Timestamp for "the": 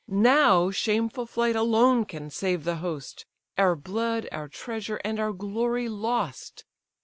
2.63-2.77